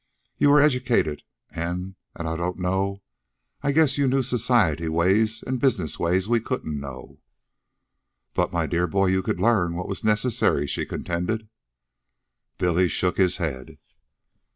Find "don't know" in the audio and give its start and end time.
2.35-3.03